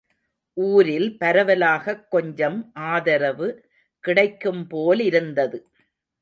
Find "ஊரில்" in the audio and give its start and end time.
0.53-1.17